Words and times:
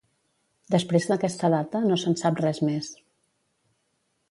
Després 0.75 1.05
d'aquesta 1.09 1.51
data 1.55 1.83
no 1.85 1.99
se'n 2.05 2.17
sap 2.23 2.43
res 2.45 2.65
més. 2.71 2.91